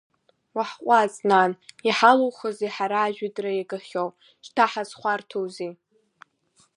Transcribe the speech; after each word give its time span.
Уаҳҟәаҵ, 0.55 1.13
нан, 1.29 1.51
иҳалухузеи 1.87 2.73
ҳара 2.75 2.97
ажәытәра 3.03 3.51
иагахьоу, 3.55 4.09
шьҭа 4.45 4.65
ҳазхәарҭоузеи… 4.71 5.71